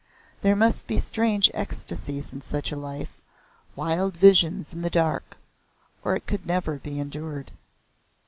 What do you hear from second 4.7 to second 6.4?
in the dark, or it